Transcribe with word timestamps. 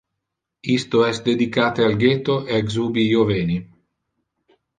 Isto 0.75 1.03
es 1.07 1.19
dedicate 1.27 1.85
al 1.89 1.99
ghetto 2.05 2.39
ex 2.61 2.79
ubi 2.87 3.05
io 3.11 3.27
veni. 3.35 3.61